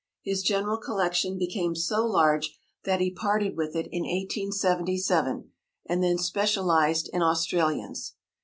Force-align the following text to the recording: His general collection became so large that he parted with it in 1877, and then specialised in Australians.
His 0.23 0.41
general 0.41 0.77
collection 0.77 1.37
became 1.37 1.75
so 1.75 2.03
large 2.07 2.57
that 2.85 3.01
he 3.01 3.11
parted 3.11 3.55
with 3.55 3.75
it 3.75 3.85
in 3.91 4.01
1877, 4.01 5.51
and 5.85 6.03
then 6.03 6.17
specialised 6.17 7.07
in 7.13 7.21
Australians. 7.21 8.15